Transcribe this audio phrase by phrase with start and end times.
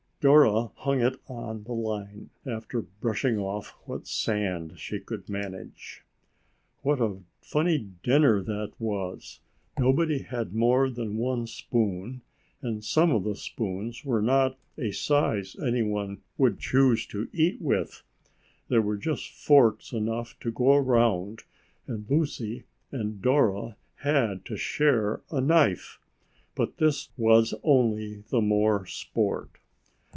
[0.23, 6.05] Dora hung it on the line, after brushing off what sand she could manage.
[6.83, 9.39] What a funny dinner that was!
[9.79, 12.21] Nobody had more than one spoon,
[12.61, 17.59] and some of the spoons were not a size any one would choose to eat
[17.59, 18.03] with.
[18.67, 21.45] There were just forks enough to go around
[21.87, 25.99] and Lucy and Dora had to share a knife.
[26.53, 29.49] But this was only the more sport.